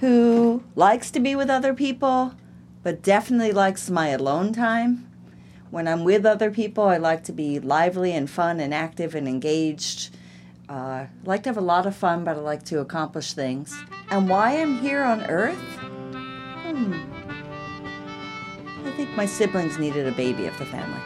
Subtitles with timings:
[0.00, 2.34] who likes to be with other people,
[2.82, 5.10] but definitely likes my alone time.
[5.70, 9.28] When I'm with other people, I like to be lively and fun and active and
[9.28, 10.16] engaged.
[10.68, 13.76] Uh, I like to have a lot of fun, but I like to accomplish things.
[14.10, 15.58] And why I'm here on Earth?
[15.58, 16.94] Hmm.
[18.86, 21.00] I think my siblings needed a baby of the family.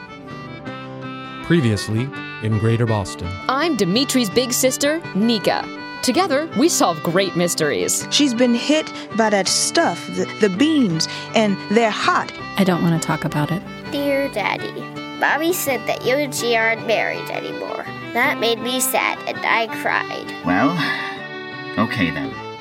[1.45, 2.09] Previously
[2.43, 3.29] in Greater Boston.
[3.49, 5.82] I'm Dimitri's big sister, Nika.
[6.03, 8.09] Together, we solve great mysteries.
[8.11, 11.07] She's been hit by that stuff, the, the beams,
[11.37, 12.33] and they're hot.
[12.59, 13.63] I don't want to talk about it.
[13.93, 14.73] Dear Daddy,
[15.21, 17.85] Bobby said that you and she aren't married anymore.
[18.15, 20.27] That made me sad and I cried.
[20.45, 20.73] Well,
[21.79, 22.52] okay then.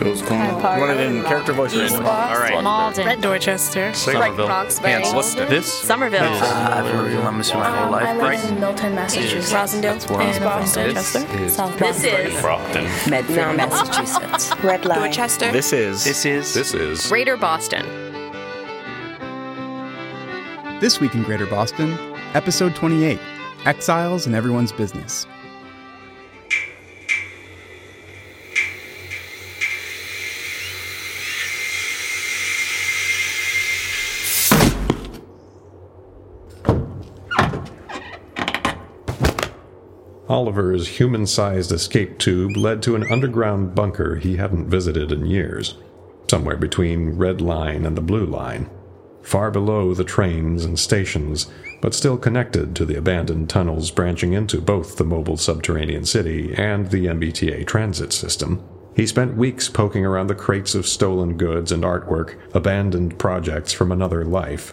[0.00, 0.48] Phil's calling.
[0.48, 1.92] You want it in character voice or in?
[1.92, 2.64] All right.
[2.64, 3.06] Malden.
[3.06, 3.92] Red Dorchester.
[3.92, 4.48] Somerville.
[4.48, 5.04] Roxbury.
[5.04, 5.48] Liston.
[5.50, 5.70] This.
[5.70, 6.22] Somerville.
[6.22, 8.06] I've been reviewing my my whole life.
[8.06, 9.52] I live in Milton, Massachusetts.
[9.52, 10.20] Roslindale.
[10.20, 10.94] And Boston.
[10.94, 12.84] This South This is Brockton.
[13.10, 14.50] Medford, Massachusetts.
[14.64, 15.00] Red Line.
[15.00, 15.52] Dorchester.
[15.52, 16.02] This is.
[16.04, 16.54] This is.
[16.54, 17.06] This is.
[17.06, 17.84] Greater Boston.
[20.80, 21.92] This week in Greater Boston,
[22.32, 23.20] episode 28
[23.66, 25.26] Exiles and Everyone's Business.
[40.40, 45.76] Oliver's human sized escape tube led to an underground bunker he hadn't visited in years,
[46.30, 48.70] somewhere between Red Line and the Blue Line,
[49.20, 51.50] far below the trains and stations,
[51.82, 56.90] but still connected to the abandoned tunnels branching into both the mobile subterranean city and
[56.90, 58.66] the MBTA transit system.
[58.96, 63.92] He spent weeks poking around the crates of stolen goods and artwork, abandoned projects from
[63.92, 64.72] another life,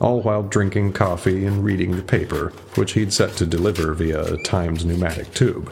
[0.00, 4.42] all while drinking coffee and reading the paper, which he'd set to deliver via a
[4.42, 5.68] timed pneumatic tube.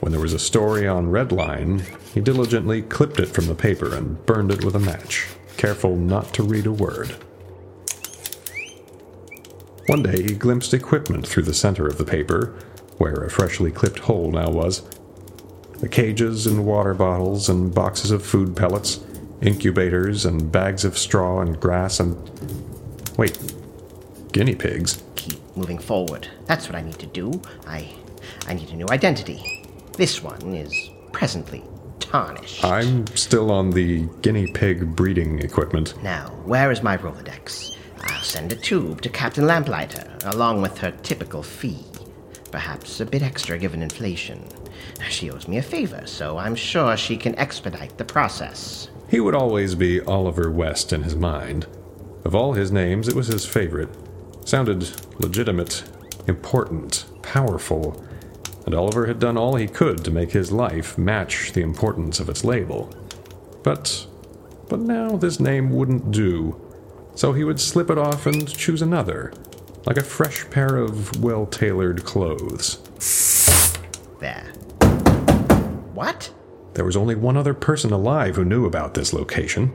[0.00, 1.82] When there was a story on Redline,
[2.14, 6.32] he diligently clipped it from the paper and burned it with a match, careful not
[6.34, 7.14] to read a word.
[9.86, 12.56] One day he glimpsed equipment through the center of the paper,
[12.98, 14.82] where a freshly clipped hole now was.
[15.80, 19.00] The cages and water bottles and boxes of food pellets,
[19.40, 22.16] incubators and bags of straw and grass and
[23.16, 23.38] Wait,
[24.32, 25.02] guinea pigs?
[25.16, 26.28] Keep moving forward.
[26.46, 27.40] That's what I need to do.
[27.66, 27.92] I
[28.46, 29.66] I need a new identity.
[29.96, 31.62] This one is presently
[31.98, 32.64] tarnished.
[32.64, 36.00] I'm still on the guinea pig breeding equipment.
[36.02, 37.76] Now, where is my Rolodex?
[38.02, 41.84] I'll send a tube to Captain Lamplighter, along with her typical fee.
[42.50, 44.42] Perhaps a bit extra given inflation.
[45.08, 48.90] She owes me a favor, so I'm sure she can expedite the process.
[49.08, 51.66] He would always be Oliver West in his mind.
[52.24, 53.88] Of all his names, it was his favorite.
[54.44, 55.84] Sounded legitimate,
[56.26, 58.04] important, powerful,
[58.66, 62.28] and Oliver had done all he could to make his life match the importance of
[62.28, 62.94] its label.
[63.62, 64.06] But
[64.68, 66.60] but now this name wouldn't do.
[67.16, 69.32] So he would slip it off and choose another,
[69.84, 72.76] like a fresh pair of well-tailored clothes.
[74.20, 74.52] There.
[75.92, 76.32] What?
[76.74, 79.72] There was only one other person alive who knew about this location.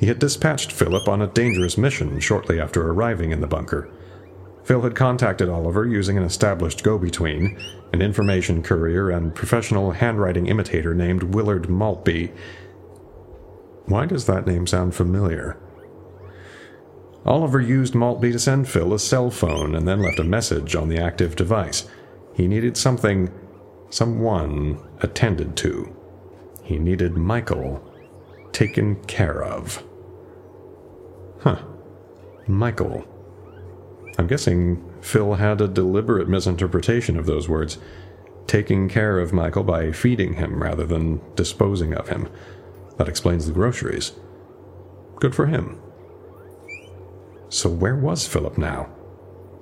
[0.00, 3.90] He had dispatched Philip on a dangerous mission shortly after arriving in the bunker.
[4.64, 7.60] Phil had contacted Oliver using an established go between,
[7.92, 12.32] an information courier and professional handwriting imitator named Willard Maltby.
[13.84, 15.58] Why does that name sound familiar?
[17.26, 20.88] Oliver used Maltby to send Phil a cell phone and then left a message on
[20.88, 21.86] the active device.
[22.32, 23.30] He needed something,
[23.90, 25.94] someone attended to.
[26.62, 27.86] He needed Michael
[28.52, 29.84] taken care of.
[31.40, 31.62] Huh.
[32.46, 33.04] Michael.
[34.18, 37.78] I'm guessing Phil had a deliberate misinterpretation of those words,
[38.46, 42.28] taking care of Michael by feeding him rather than disposing of him.
[42.98, 44.12] That explains the groceries.
[45.18, 45.80] Good for him.
[47.48, 48.90] So where was Philip now?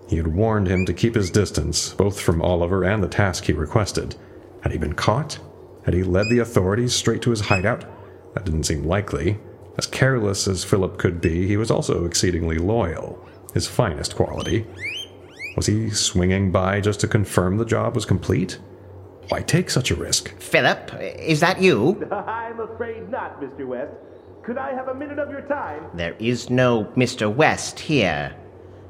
[0.09, 3.53] He had warned him to keep his distance, both from Oliver and the task he
[3.53, 4.17] requested.
[4.63, 5.39] Had he been caught?
[5.85, 7.85] Had he led the authorities straight to his hideout?
[8.35, 9.39] That didn't seem likely.
[9.79, 14.67] As careless as Philip could be, he was also exceedingly loyal, his finest quality.
[15.57, 18.59] Was he swinging by just to confirm the job was complete?
[19.29, 20.37] Why take such a risk?
[20.41, 22.05] Philip, is that you?
[22.13, 23.69] I'm afraid not, Mr.
[23.69, 23.93] West.
[24.43, 25.85] Could I have a minute of your time?
[25.95, 27.33] There is no Mr.
[27.33, 28.35] West here.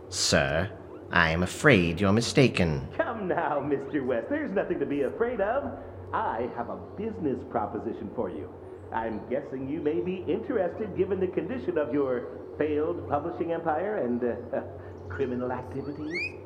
[0.09, 0.71] Sir,
[1.11, 2.89] I am afraid you're mistaken.
[2.97, 4.07] Come now, Mr.
[4.07, 4.29] West.
[4.31, 5.71] There's nothing to be afraid of.
[6.15, 8.49] I have a business proposition for you.
[8.93, 14.23] I'm guessing you may be interested given the condition of your failed publishing empire and
[14.23, 14.61] uh,
[15.09, 16.39] criminal activities.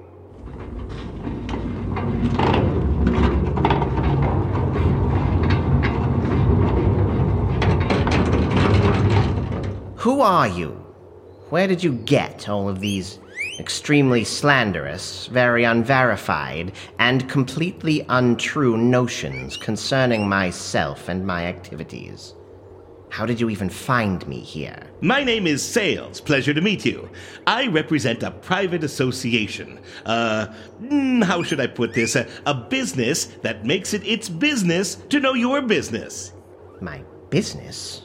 [9.97, 10.71] Who are you?
[11.51, 13.21] Where did you get all of these
[13.59, 22.35] extremely slanderous, very unverified, and completely untrue notions concerning myself and my activities?
[23.13, 24.87] How did you even find me here?
[25.03, 26.19] My name is Sales.
[26.19, 27.11] Pleasure to meet you.
[27.47, 29.81] I represent a private association.
[30.07, 30.47] Uh,
[30.81, 32.17] mm, how should I put this?
[32.17, 36.33] A, a business that makes it its business to know your business.
[36.81, 38.01] My business?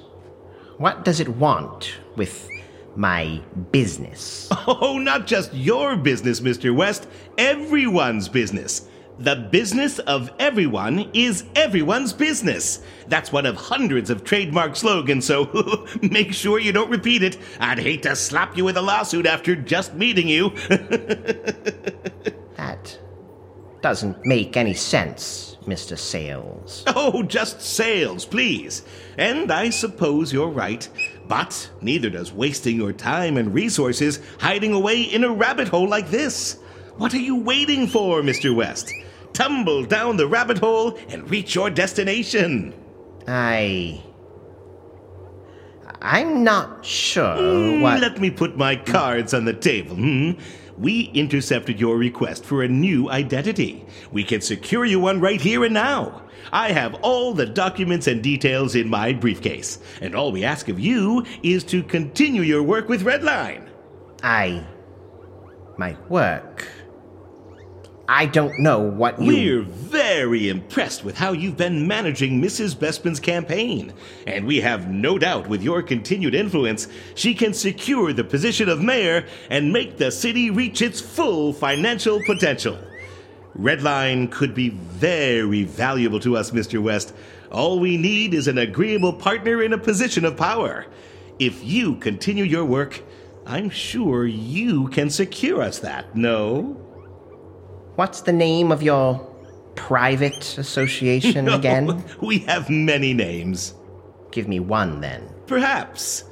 [0.78, 2.50] What does it want with
[2.98, 3.42] my
[3.72, 4.50] business?
[4.70, 6.76] Oh, not just your business, Mr.
[6.76, 7.08] West.
[7.38, 8.90] Everyone's business.
[9.20, 12.84] The business of everyone is everyone's business.
[13.08, 17.38] That's one of hundreds of trademark slogans, so make sure you don't repeat it.
[17.60, 20.50] I'd hate to slap you with a lawsuit after just meeting you.
[22.58, 23.00] that
[23.82, 25.98] doesn't make any sense, Mr.
[25.98, 26.84] Sales.
[26.88, 28.84] Oh, just sales, please.
[29.18, 30.88] And I suppose you're right.
[31.28, 36.10] But neither does wasting your time and resources hiding away in a rabbit hole like
[36.10, 36.60] this.
[36.98, 38.56] What are you waiting for, Mr.
[38.56, 38.92] West?
[39.34, 42.74] Tumble down the rabbit hole and reach your destination.
[43.28, 44.02] I.
[46.02, 48.00] I'm not sure Mm, what.
[48.00, 49.96] Let me put my cards on the table.
[49.96, 50.32] Hmm?
[50.78, 53.86] We intercepted your request for a new identity.
[54.12, 56.24] We can secure you one right here and now.
[56.52, 60.80] I have all the documents and details in my briefcase, and all we ask of
[60.80, 63.68] you is to continue your work with Redline.
[64.22, 64.66] I.
[65.78, 66.68] My work.
[68.10, 69.28] I don't know what you.
[69.28, 72.74] We're very impressed with how you've been managing Mrs.
[72.74, 73.92] Bespin's campaign,
[74.26, 78.82] and we have no doubt with your continued influence, she can secure the position of
[78.82, 82.80] mayor and make the city reach its full financial potential.
[83.60, 86.82] Redline could be very valuable to us, Mr.
[86.82, 87.14] West.
[87.52, 90.86] All we need is an agreeable partner in a position of power.
[91.40, 93.04] If you continue your work,
[93.46, 96.87] I'm sure you can secure us that, no?
[97.98, 99.18] What's the name of your
[99.74, 102.06] private association No, again?
[102.22, 103.74] We have many names.
[104.30, 105.28] Give me one then.
[105.48, 106.26] Perhaps.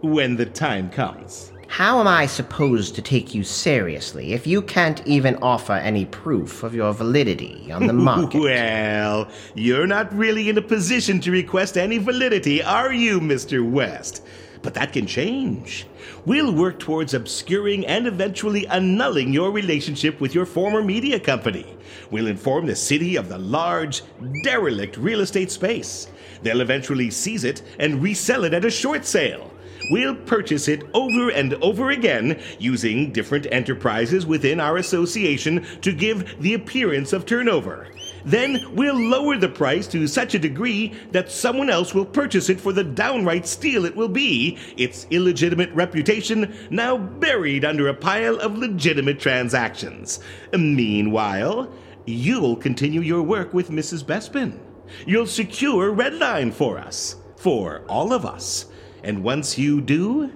[0.00, 1.52] When the time comes.
[1.66, 6.62] How am I supposed to take you seriously if you can't even offer any proof
[6.62, 8.40] of your validity on the market?
[8.40, 13.68] well, you're not really in a position to request any validity, are you, Mr.
[13.68, 14.24] West?
[14.62, 15.86] But that can change.
[16.24, 21.76] We'll work towards obscuring and eventually annulling your relationship with your former media company.
[22.10, 24.02] We'll inform the city of the large,
[24.42, 26.08] derelict real estate space.
[26.42, 29.52] They'll eventually seize it and resell it at a short sale.
[29.90, 36.40] We'll purchase it over and over again using different enterprises within our association to give
[36.40, 37.88] the appearance of turnover.
[38.24, 42.60] Then we'll lower the price to such a degree that someone else will purchase it
[42.60, 48.38] for the downright steal it will be, its illegitimate reputation now buried under a pile
[48.40, 50.20] of legitimate transactions.
[50.52, 51.72] Meanwhile,
[52.06, 54.04] you'll continue your work with Mrs.
[54.04, 54.58] Bespin.
[55.06, 58.66] You'll secure Redline for us, for all of us.
[59.02, 60.32] And once you do,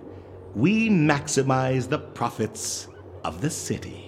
[0.54, 2.88] we maximize the profits
[3.24, 4.01] of the city.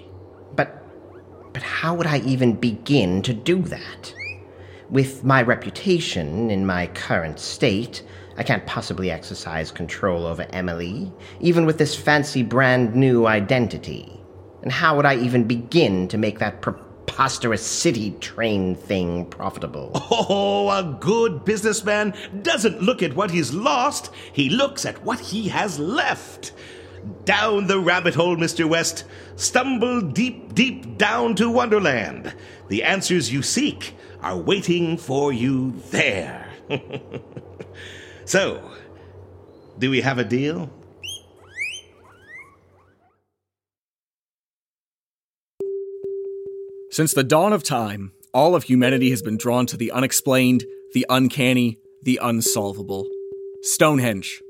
[1.55, 4.13] But how would I even begin to do that?
[4.91, 8.03] With my reputation in my current state,
[8.37, 14.21] I can't possibly exercise control over Emily, even with this fancy brand new identity.
[14.63, 19.93] And how would I even begin to make that preposterous city train thing profitable?
[20.11, 25.49] Oh, a good businessman doesn't look at what he's lost, he looks at what he
[25.49, 26.53] has left.
[27.25, 28.69] Down the rabbit hole, Mr.
[28.69, 29.05] West.
[29.37, 32.35] Stumble deep, deep down to Wonderland.
[32.69, 36.49] The answers you seek are waiting for you there.
[38.25, 38.71] so,
[39.79, 40.71] do we have a deal?
[46.91, 51.05] Since the dawn of time, all of humanity has been drawn to the unexplained, the
[51.11, 53.09] uncanny, the unsolvable.
[53.63, 54.41] Stonehenge,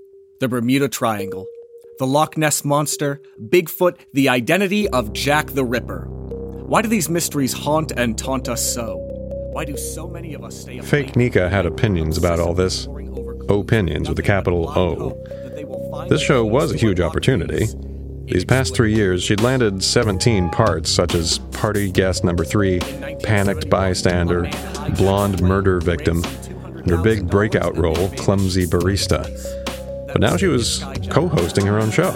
[0.41, 1.47] the Bermuda Triangle,
[1.99, 6.07] the Loch Ness Monster, Bigfoot, the identity of Jack the Ripper.
[6.67, 8.97] Why do these mysteries haunt and taunt us so?
[9.53, 12.89] Why do so many of us stay up Fake Nika had opinions about all this.
[13.49, 16.07] Opinions with a capital O.
[16.09, 17.67] This show was a huge opportunity.
[18.27, 22.81] These past three years, she'd landed 17 parts, such as Party Guest Number 3,
[23.23, 24.51] Panicked Bystander,
[24.97, 29.64] Blonde Murder Victim, and her big breakout role, Clumsy Barista.
[30.15, 30.79] But now she was
[31.11, 32.13] co hosting her own show.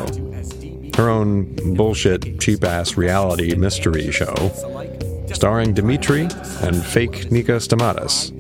[0.95, 4.53] Her own bullshit, cheap ass reality mystery show,
[5.33, 6.29] starring Dimitri
[6.63, 8.33] and fake Nika Stamatis.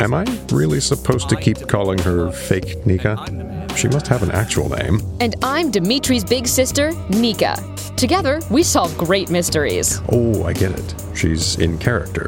[0.00, 3.16] Am I really supposed to keep calling her fake Nika?
[3.76, 5.00] She must have an actual name.
[5.20, 7.54] And I'm Dimitri's big sister, Nika.
[7.96, 10.00] Together, we solve great mysteries.
[10.10, 10.94] Oh, I get it.
[11.14, 12.26] She's in character.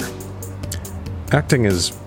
[1.33, 1.99] Acting is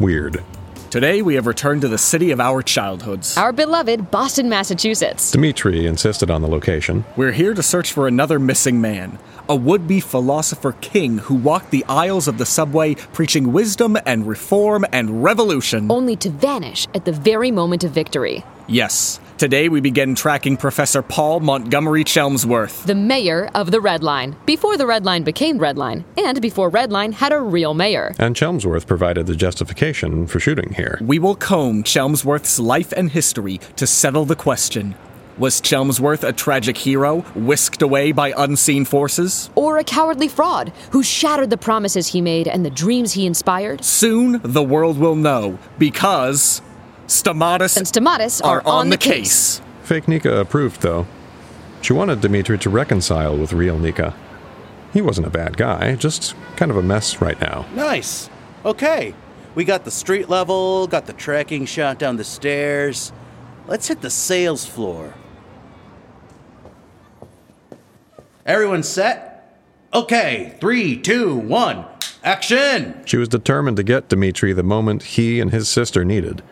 [0.00, 0.44] weird.
[0.90, 3.36] Today, we have returned to the city of our childhoods.
[3.36, 5.30] Our beloved Boston, Massachusetts.
[5.30, 7.04] Dimitri insisted on the location.
[7.16, 11.70] We're here to search for another missing man, a would be philosopher king who walked
[11.70, 15.88] the aisles of the subway preaching wisdom and reform and revolution.
[15.92, 18.44] Only to vanish at the very moment of victory.
[18.66, 24.36] Yes, today we begin tracking Professor Paul Montgomery Chelmsworth, the mayor of the Red Line,
[24.44, 28.14] before the Red Line became Red Line, and before Red Line had a real mayor.
[28.18, 30.98] And Chelmsworth provided the justification for shooting here.
[31.00, 34.94] We will comb Chelmsworth's life and history to settle the question
[35.38, 39.48] was Chelmsworth a tragic hero, whisked away by unseen forces?
[39.54, 43.82] Or a cowardly fraud who shattered the promises he made and the dreams he inspired?
[43.82, 46.60] Soon the world will know, because
[47.10, 49.58] Stamatis and Stamatis are, are on, on, the case.
[49.58, 49.62] case.
[49.82, 51.08] Fake Nika approved, though.
[51.82, 54.14] She wanted Dimitri to reconcile with real Nika.
[54.92, 57.66] He wasn't a bad guy, just kind of a mess right now.
[57.74, 58.30] Nice.
[58.64, 59.12] Okay.
[59.56, 63.12] We got the street level, got the tracking shot down the stairs.
[63.66, 65.14] Let's hit the sales floor.
[68.46, 69.58] Everyone set?
[69.92, 71.84] Okay, three, two, one,
[72.22, 73.02] action!
[73.04, 76.44] She was determined to get Dimitri the moment he and his sister needed.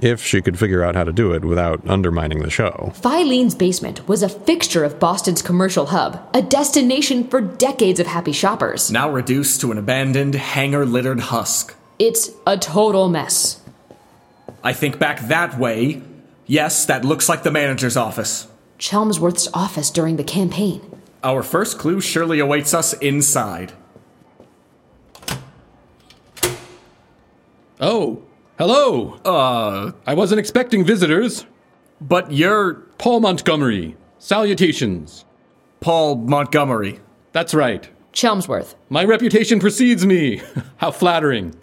[0.00, 2.92] If she could figure out how to do it without undermining the show.
[2.94, 8.32] Filene's basement was a fixture of Boston's commercial hub, a destination for decades of happy
[8.32, 8.92] shoppers.
[8.92, 11.74] Now reduced to an abandoned, hanger littered husk.
[11.98, 13.60] It's a total mess.
[14.62, 16.02] I think back that way.
[16.46, 18.46] Yes, that looks like the manager's office.
[18.78, 20.80] Chelmsworth's office during the campaign.
[21.24, 23.72] Our first clue surely awaits us inside.
[27.80, 28.22] Oh,
[28.58, 29.14] hello.
[29.24, 31.46] Uh, I wasn't expecting visitors.
[32.00, 33.96] But you're Paul Montgomery.
[34.18, 35.24] Salutations.
[35.80, 37.00] Paul Montgomery.
[37.32, 37.88] That's right.
[38.12, 38.74] Chelmsworth.
[38.88, 40.42] My reputation precedes me.
[40.78, 41.54] How flattering.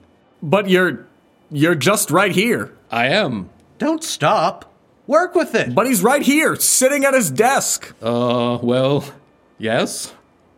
[0.41, 1.07] But you're
[1.51, 2.75] you're just right here.
[2.91, 3.49] I am.
[3.77, 4.71] Don't stop.
[5.07, 5.75] Work with it.
[5.75, 7.93] But he's right here, sitting at his desk.
[8.01, 9.05] Uh, well,
[9.57, 10.13] Yes?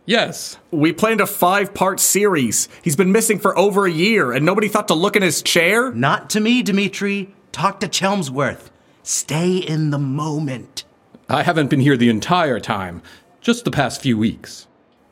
[0.08, 0.56] Yes.
[0.70, 2.66] We planned a five part series.
[2.80, 5.92] He's been missing for over a year, and nobody thought to look in his chair?
[5.92, 7.34] Not to me, Dimitri.
[7.52, 8.70] Talk to Chelmsworth.
[9.02, 10.84] Stay in the moment.
[11.28, 13.02] I haven't been here the entire time,
[13.42, 14.66] just the past few weeks.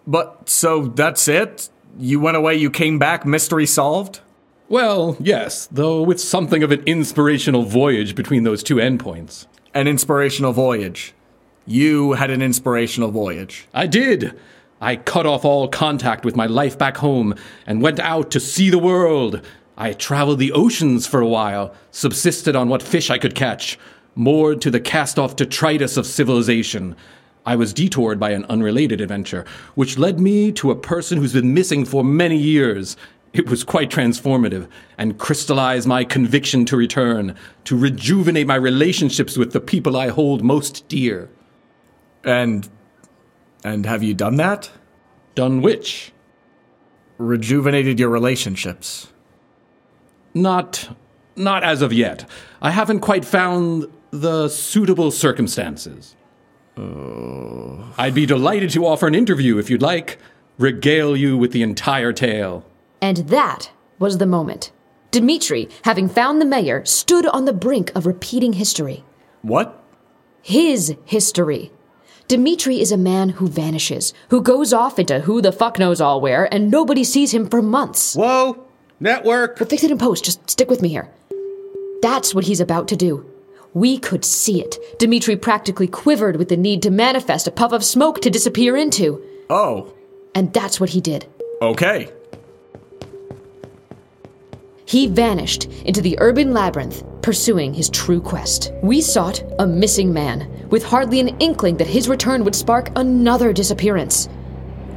[0.06, 1.68] But, so that's it?
[1.98, 4.20] You went away, you came back, mystery solved?
[4.70, 9.44] Well, yes, though with something of an inspirational voyage between those two endpoints.
[9.74, 11.12] An inspirational voyage.
[11.66, 13.68] You had an inspirational voyage.
[13.74, 14.34] I did.
[14.80, 17.35] I cut off all contact with my life back home
[17.66, 19.40] and went out to see the world.
[19.78, 23.78] I traveled the oceans for a while, subsisted on what fish I could catch,
[24.14, 26.95] moored to the cast off detritus of civilization.
[27.47, 31.54] I was detoured by an unrelated adventure, which led me to a person who's been
[31.54, 32.97] missing for many years.
[33.33, 34.68] It was quite transformative
[34.99, 40.42] and crystallized my conviction to return, to rejuvenate my relationships with the people I hold
[40.42, 41.30] most dear.
[42.25, 42.68] And
[43.66, 44.70] and have you done that?
[45.35, 46.12] Done which?
[47.18, 49.12] Rejuvenated your relationships.
[50.32, 50.96] Not
[51.35, 52.30] not as of yet.
[52.62, 56.14] I haven't quite found the suitable circumstances.
[56.76, 57.90] Uh...
[57.99, 60.18] I'd be delighted to offer an interview if you'd like.
[60.58, 62.64] Regale you with the entire tale.
[63.02, 64.70] And that was the moment.
[65.11, 69.04] Dimitri, having found the mayor, stood on the brink of repeating history.
[69.42, 69.82] What?
[70.40, 71.73] His history.
[72.28, 76.21] Dimitri is a man who vanishes, who goes off into who the fuck knows all
[76.21, 78.16] where, and nobody sees him for months.
[78.16, 78.64] Whoa!
[78.99, 79.61] Network!
[79.61, 80.25] We'll fix it in post.
[80.25, 81.09] Just stick with me here.
[82.02, 83.25] That's what he's about to do.
[83.75, 84.76] We could see it.
[84.99, 89.23] Dimitri practically quivered with the need to manifest a puff of smoke to disappear into.
[89.49, 89.95] Oh.
[90.35, 91.26] And that's what he did.
[91.62, 92.11] Okay.
[94.87, 98.73] He vanished into the urban labyrinth, pursuing his true quest.
[98.85, 103.52] We sought a missing man, with hardly an inkling that his return would spark another
[103.52, 104.28] disappearance.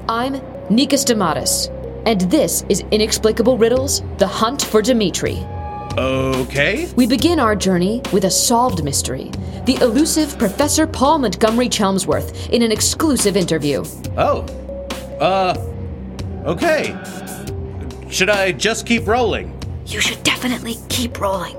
[0.07, 1.73] I'm Nika Stamatis,
[2.05, 5.37] And this is Inexplicable Riddles The Hunt for Dimitri.
[5.97, 6.87] Okay.
[6.95, 9.31] We begin our journey with a solved mystery
[9.65, 13.83] the elusive Professor Paul Montgomery Chelmsworth in an exclusive interview.
[14.17, 14.41] Oh.
[15.19, 15.55] Uh.
[16.45, 16.95] Okay.
[18.09, 19.58] Should I just keep rolling?
[19.89, 21.57] You should definitely keep rolling.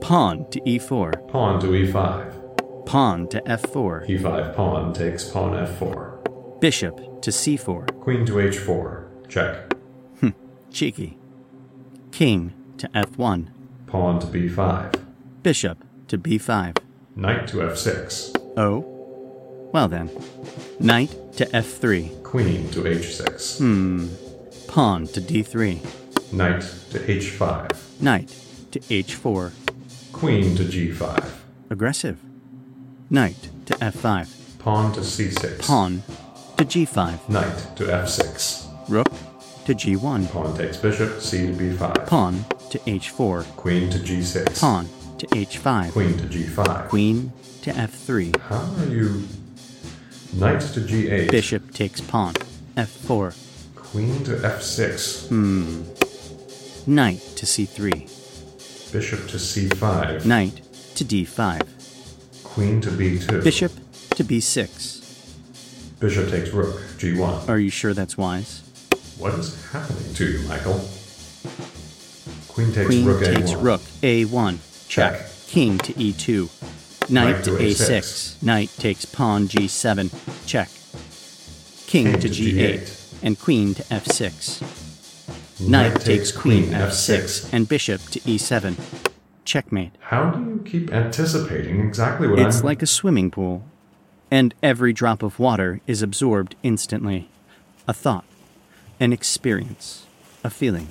[0.00, 1.28] Pawn to e e4.
[1.28, 2.86] Pawn to e5.
[2.86, 4.08] Pawn to f4.
[4.08, 6.60] e5 pawn takes pawn f4.
[6.60, 8.00] Bishop to c4.
[8.00, 9.28] Queen to h4.
[9.28, 9.74] Check.
[10.20, 10.34] Hm,
[10.72, 11.16] cheeky.
[12.10, 13.48] King to f1.
[13.86, 15.00] Pawn to b5.
[15.44, 16.78] Bishop to b5.
[17.14, 18.36] Knight to f6.
[18.56, 18.80] Oh?
[19.72, 20.10] Well then.
[20.80, 22.22] Knight to f3.
[22.22, 23.58] Queen to h6.
[23.58, 24.08] Hmm.
[24.68, 26.32] Pawn to d3.
[26.32, 28.00] Knight to h5.
[28.00, 28.28] Knight
[28.72, 29.52] to h4.
[30.12, 31.30] Queen to g5.
[31.68, 32.18] Aggressive.
[33.10, 34.58] Knight to f5.
[34.58, 35.60] Pawn to c6.
[35.66, 36.02] Pawn
[36.56, 37.28] to g5.
[37.28, 38.88] Knight to f6.
[38.88, 39.12] Rook
[39.66, 40.32] to g1.
[40.32, 42.06] Pawn takes bishop, c to b5.
[42.06, 43.44] Pawn to h4.
[43.56, 44.58] Queen to g6.
[44.58, 44.88] Pawn
[45.18, 45.92] to h5.
[45.92, 46.88] Queen to g5.
[46.88, 48.40] Queen to f3.
[48.40, 49.22] How are you?
[50.36, 51.30] Knight to g8.
[51.30, 52.34] Bishop takes pawn.
[52.76, 53.34] f4.
[53.74, 55.28] Queen to f6.
[55.28, 55.82] Hmm.
[56.86, 58.92] Knight to c3.
[58.92, 60.26] Bishop to c5.
[60.26, 60.60] Knight
[60.94, 61.66] to d5.
[62.44, 63.42] Queen to b2.
[63.42, 63.72] Bishop
[64.10, 66.00] to b6.
[66.00, 67.48] Bishop takes rook, g1.
[67.48, 68.62] Are you sure that's wise?
[69.16, 70.86] What is happening to you, Michael?
[72.48, 73.62] Queen takes Queen rook takes a1.
[73.62, 74.58] rook a1.
[74.88, 75.18] Check.
[75.18, 75.30] Check.
[75.46, 76.75] King to e2.
[77.08, 77.88] Knight, to to a6.
[77.88, 78.42] a6.
[78.42, 80.10] Knight takes pawn g7.
[80.46, 80.68] Check.
[81.86, 82.80] King, King to to g8.
[82.80, 83.22] g8.
[83.22, 84.62] And queen to f6.
[85.60, 87.46] Knight Knight, takes queen f6.
[87.46, 87.52] f6.
[87.52, 88.76] and bishop to e7.
[89.44, 89.92] Checkmate.
[90.00, 92.48] How do you keep anticipating exactly what It's I'm...
[92.48, 93.62] It's like a swimming pool,
[94.30, 97.28] and every drop of water is absorbed instantly.
[97.86, 98.24] A thought,
[98.98, 100.06] an experience,
[100.42, 100.88] a feeling.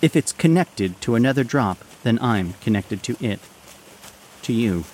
[0.00, 3.40] If it's connected to another drop, then I'm connected to it.
[4.42, 4.84] To you.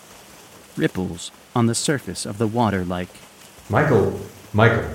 [0.78, 3.08] Ripples on the surface of the water like.
[3.68, 4.18] Michael,
[4.52, 4.88] Michael,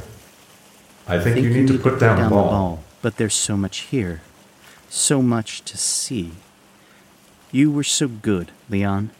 [1.07, 2.83] I think, you need to put down, the ball.
[3.01, 4.21] But there's so much here.
[4.89, 6.31] So much to see.
[7.51, 9.11] You were so good, Leon.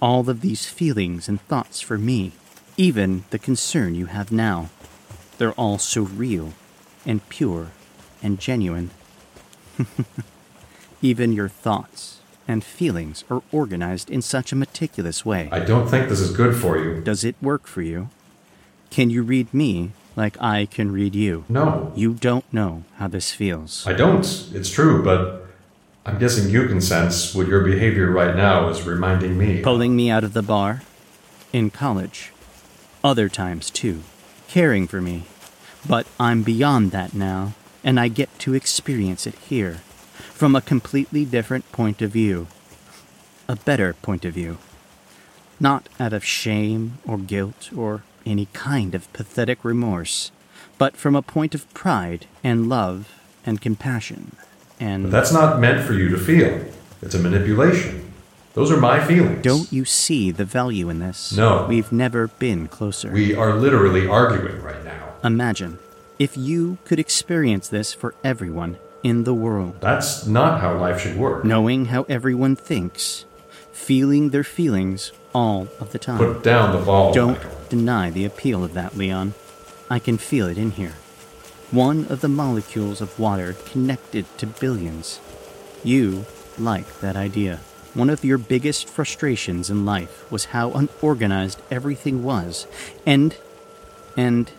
[0.00, 2.32] All of these feelings and thoughts for me,
[2.76, 4.70] even the concern you have now.
[5.38, 6.52] They're all so real
[7.06, 7.72] and pure
[8.22, 8.90] and genuine.
[11.02, 15.48] even your thoughts and feelings are organized in such a meticulous way.
[15.52, 17.00] I don't think this is good for you.
[17.00, 18.08] Does it work for you?
[18.90, 21.44] Can you read me like I can read you?
[21.48, 21.92] No.
[21.94, 23.86] You don't know how this feels.
[23.86, 24.50] I don't.
[24.52, 25.46] It's true, but
[26.04, 29.62] I'm guessing you can sense what your behavior right now is reminding me.
[29.62, 30.82] Pulling me out of the bar?
[31.52, 32.32] In college.
[33.04, 34.02] Other times, too.
[34.48, 35.24] Caring for me.
[35.88, 39.80] But I'm beyond that now, and I get to experience it here.
[40.32, 42.46] From a completely different point of view.
[43.48, 44.58] A better point of view.
[45.60, 50.30] Not out of shame or guilt or any kind of pathetic remorse,
[50.78, 54.36] but from a point of pride and love and compassion
[54.80, 55.04] and.
[55.04, 56.64] But that's not meant for you to feel.
[57.00, 58.12] It's a manipulation.
[58.54, 59.42] Those are my feelings.
[59.42, 61.32] Don't you see the value in this?
[61.34, 61.66] No.
[61.66, 63.10] We've never been closer.
[63.10, 65.14] We are literally arguing right now.
[65.24, 65.78] Imagine
[66.18, 69.76] if you could experience this for everyone in the world.
[69.80, 71.44] That's not how life should work.
[71.44, 73.24] Knowing how everyone thinks,
[73.72, 76.18] feeling their feelings all of the time.
[76.18, 77.12] Put down the ball.
[77.12, 77.60] Don't Michael.
[77.68, 79.34] deny the appeal of that, Leon.
[79.90, 80.94] I can feel it in here.
[81.70, 85.20] One of the molecules of water connected to billions.
[85.82, 86.26] You
[86.58, 87.60] like that idea.
[87.94, 92.66] One of your biggest frustrations in life was how unorganized everything was.
[93.06, 93.36] And.
[94.16, 94.50] and.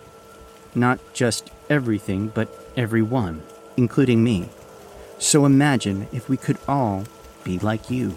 [0.76, 3.42] not just everything, but everyone,
[3.78, 4.50] including me.
[5.20, 7.04] So imagine if we could all
[7.44, 8.16] be like you.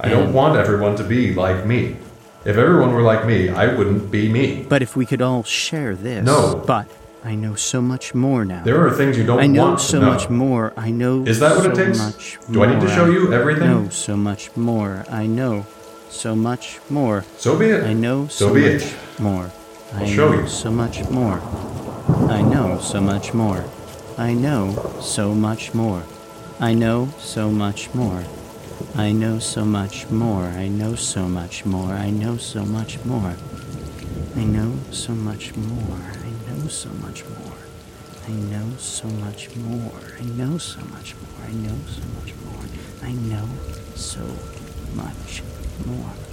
[0.00, 1.96] I don't want everyone to be like me.
[2.44, 4.64] If everyone were like me, I wouldn't be me.
[4.68, 6.24] But if we could all share this.
[6.24, 6.62] No.
[6.66, 6.86] But
[7.24, 8.62] I know so much more now.
[8.62, 10.06] There are things you don't I know want to so know.
[10.12, 10.72] much more.
[10.76, 11.24] I know.
[11.26, 11.98] Is that what it so takes?
[11.98, 13.64] Much Do I need to show you everything?
[13.68, 15.04] know so much more.
[15.10, 15.66] I know
[16.10, 17.24] so much more.
[17.36, 17.84] So be it.
[17.84, 18.96] I know So so, be much it.
[19.20, 19.50] more.
[19.94, 20.46] I'll I show know you.
[20.48, 21.40] so much more.
[22.30, 23.64] I know so much more.
[24.18, 26.02] I know so much more.
[26.58, 28.24] I know so much more.
[28.96, 30.42] I know so much more.
[30.42, 31.92] I know so much more.
[31.92, 33.36] I know so much more.
[34.34, 36.00] I know so much more.
[36.26, 37.58] I know so much more.
[38.26, 39.92] I know so much more.
[40.18, 41.44] I know so much more.
[41.46, 42.64] I know so much more.
[43.04, 43.48] I know
[43.94, 44.26] so
[44.96, 45.42] much
[45.86, 46.27] more.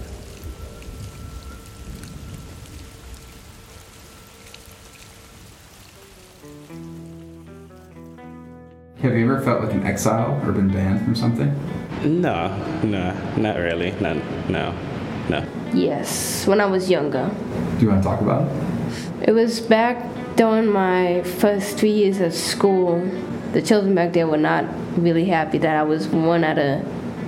[9.05, 11.53] Have you ever felt like an exile or been banned from something?
[12.03, 12.47] No,
[12.81, 13.91] no, not really.
[14.01, 14.15] Not,
[14.49, 14.73] no,
[15.29, 15.45] no.
[15.75, 17.29] Yes, when I was younger.
[17.77, 19.29] Do you want to talk about it?
[19.29, 20.03] It was back
[20.37, 22.99] during my first three years at school.
[23.53, 24.65] The children back there were not
[24.97, 26.83] really happy that I was one out of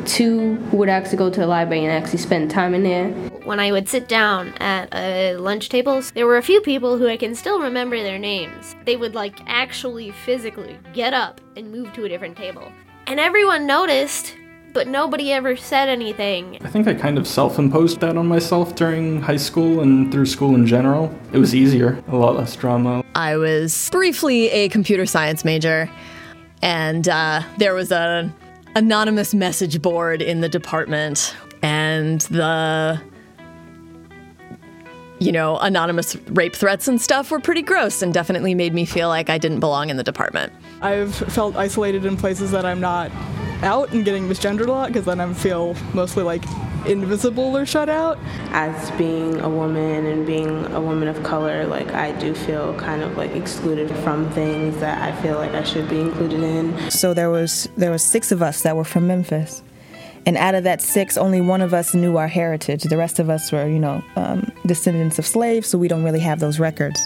[0.06, 3.27] two who would actually go to the library and actually spend time in there.
[3.48, 7.08] When I would sit down at uh, lunch tables, there were a few people who
[7.08, 8.76] I can still remember their names.
[8.84, 12.70] They would like actually physically get up and move to a different table.
[13.08, 14.36] And everyone noticed,
[14.74, 16.58] but nobody ever said anything.
[16.62, 20.26] I think I kind of self imposed that on myself during high school and through
[20.26, 21.18] school in general.
[21.32, 23.02] It was easier, a lot less drama.
[23.16, 25.90] I was briefly a computer science major,
[26.62, 28.30] and uh, there was a
[28.76, 33.02] anonymous message board in the department, and the
[35.20, 39.08] you know, anonymous rape threats and stuff were pretty gross and definitely made me feel
[39.10, 40.54] like I didn't belong in the department.
[40.82, 43.12] I've felt isolated in places that I'm not
[43.64, 46.44] out and getting misgendered a lot because then I feel mostly like
[46.86, 48.18] invisible or shut out.
[48.52, 53.02] As being a woman and being a woman of color, like I do feel kind
[53.02, 56.92] of like excluded from things that I feel like I should be included in.
[56.92, 59.64] So there was there was six of us that were from Memphis.
[60.28, 62.84] And out of that six, only one of us knew our heritage.
[62.84, 66.20] The rest of us were, you know, um, descendants of slaves, so we don't really
[66.20, 67.00] have those records.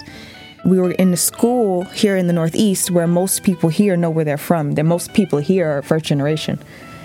[0.64, 4.24] We were in the school here in the Northeast where most people here know where
[4.24, 4.72] they're from.
[4.72, 6.58] The most people here are first generation.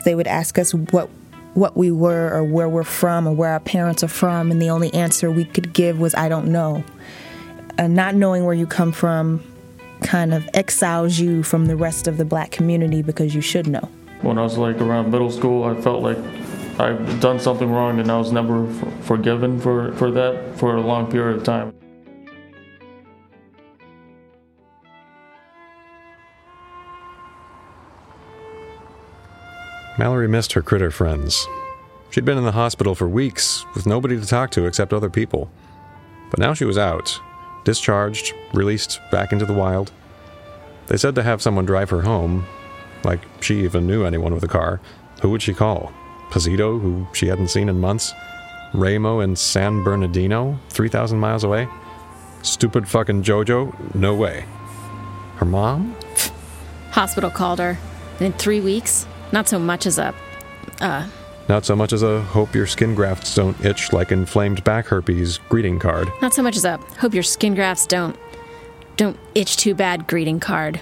[0.05, 1.07] They would ask us what
[1.53, 4.71] what we were or where we're from or where our parents are from, and the
[4.71, 6.83] only answer we could give was, I don't know.
[7.77, 9.43] Uh, not knowing where you come from
[10.01, 13.87] kind of exiles you from the rest of the black community because you should know.
[14.21, 16.17] When I was like around middle school, I felt like
[16.79, 18.67] I've done something wrong and I was never
[19.01, 21.73] forgiven for, for that for a long period of time.
[29.97, 31.47] Mallory missed her critter friends.
[32.11, 35.49] She'd been in the hospital for weeks with nobody to talk to except other people.
[36.29, 37.19] But now she was out,
[37.63, 39.91] discharged, released back into the wild.
[40.87, 42.45] They said to have someone drive her home,
[43.03, 44.79] like she even knew anyone with a car.
[45.21, 45.91] Who would she call?
[46.29, 48.13] Posito, who she hadn't seen in months?
[48.73, 51.67] Ramo in San Bernardino, 3,000 miles away?
[52.43, 53.95] Stupid fucking JoJo?
[53.95, 54.45] No way.
[55.37, 55.95] Her mom?
[56.91, 57.77] Hospital called her.
[58.19, 60.13] In three weeks, not so much as a.
[60.81, 61.07] Uh,
[61.47, 65.37] Not so much as a hope your skin grafts don't itch like inflamed back herpes
[65.49, 66.09] greeting card.
[66.21, 68.17] not so much as a hope your skin grafts don't.
[68.97, 70.81] don't itch too bad greeting card.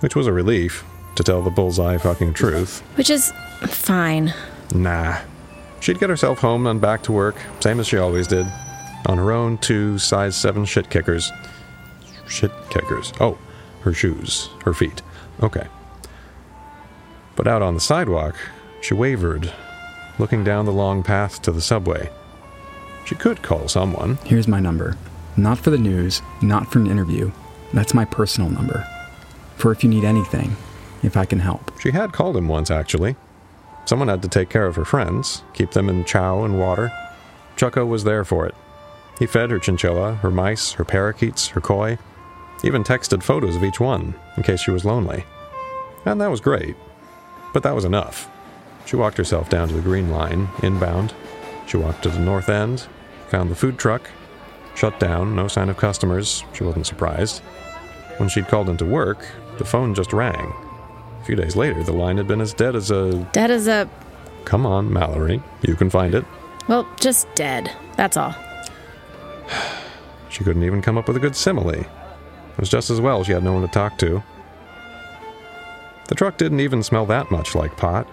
[0.00, 0.84] Which was a relief,
[1.18, 2.78] to tell the bullseye fucking truth.
[2.94, 3.32] Which is
[3.66, 4.32] fine.
[4.72, 5.18] Nah.
[5.80, 8.46] She'd get herself home and back to work, same as she always did.
[9.06, 11.32] On her own two size 7 shit kickers.
[12.28, 13.12] Shit kickers.
[13.20, 13.36] Oh,
[13.80, 15.02] her shoes, her feet.
[15.42, 15.66] Okay.
[17.34, 18.36] But out on the sidewalk,
[18.80, 19.52] she wavered,
[20.20, 22.10] looking down the long path to the subway.
[23.06, 24.18] She could call someone.
[24.24, 24.96] Here's my number.
[25.36, 27.32] Not for the news, not for an interview.
[27.72, 28.86] That's my personal number.
[29.56, 30.56] For if you need anything,
[31.02, 31.78] if I can help.
[31.80, 33.16] She had called him once, actually.
[33.84, 36.92] Someone had to take care of her friends, keep them in chow and water.
[37.56, 38.54] Chucko was there for it.
[39.18, 41.98] He fed her chinchilla, her mice, her parakeets, her koi,
[42.62, 45.24] even texted photos of each one in case she was lonely.
[46.04, 46.76] And that was great.
[47.52, 48.30] But that was enough.
[48.84, 51.14] She walked herself down to the Green Line, inbound.
[51.66, 52.86] She walked to the north end,
[53.28, 54.08] found the food truck,
[54.74, 56.44] shut down, no sign of customers.
[56.52, 57.40] She wasn't surprised.
[58.18, 59.26] When she'd called into work,
[59.58, 60.52] the phone just rang.
[61.28, 63.12] Few days later, the line had been as dead as a.
[63.32, 63.86] Dead as a.
[64.46, 65.42] Come on, Mallory.
[65.60, 66.24] You can find it.
[66.68, 67.70] Well, just dead.
[67.98, 68.34] That's all.
[70.30, 71.70] She couldn't even come up with a good simile.
[71.70, 71.86] It
[72.58, 74.22] was just as well she had no one to talk to.
[76.06, 78.08] The truck didn't even smell that much like pot.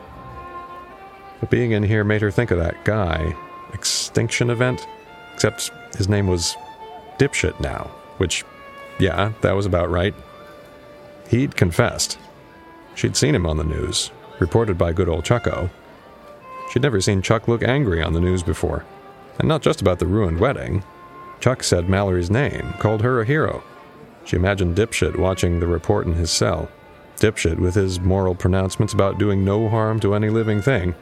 [1.39, 3.33] But being in here made her think of that guy.
[3.73, 4.87] Extinction event?
[5.33, 6.57] Except his name was
[7.17, 8.43] Dipshit now, which,
[8.99, 10.15] yeah, that was about right.
[11.29, 12.17] He'd confessed.
[12.95, 15.69] She'd seen him on the news, reported by good old Chucko.
[16.71, 18.85] She'd never seen Chuck look angry on the news before.
[19.37, 20.83] And not just about the ruined wedding.
[21.41, 23.63] Chuck said Mallory's name, called her a hero.
[24.23, 26.69] She imagined Dipshit watching the report in his cell.
[27.17, 30.95] Dipshit with his moral pronouncements about doing no harm to any living thing.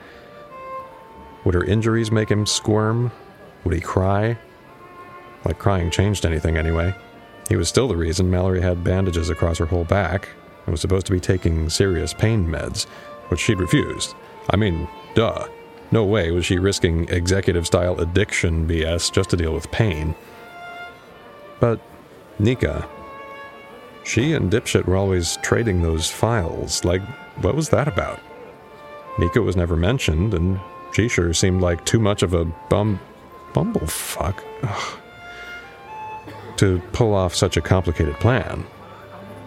[1.45, 3.11] Would her injuries make him squirm?
[3.63, 4.37] Would he cry?
[5.45, 6.95] Like crying changed anything anyway.
[7.49, 10.29] He was still the reason Mallory had bandages across her whole back
[10.65, 12.85] and was supposed to be taking serious pain meds,
[13.27, 14.15] which she'd refused.
[14.49, 15.47] I mean, duh.
[15.91, 20.15] No way was she risking executive style addiction BS just to deal with pain.
[21.59, 21.79] But
[22.39, 22.87] Nika.
[24.03, 26.83] She and Dipshit were always trading those files.
[26.83, 27.01] Like,
[27.41, 28.19] what was that about?
[29.19, 30.59] Nika was never mentioned, and
[30.93, 32.99] she sure seemed like too much of a bum.
[33.53, 34.43] bumblefuck.
[34.63, 34.99] Ugh.
[36.57, 38.65] To pull off such a complicated plan.